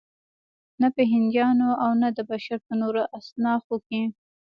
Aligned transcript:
نه 0.81 0.87
په 0.95 1.01
هندیانو 1.11 1.69
او 1.83 1.91
نه 2.01 2.09
د 2.17 2.19
بشر 2.29 2.57
په 2.67 2.73
نورو 2.81 3.03
اصنافو 3.19 3.75
کې. 3.87 4.01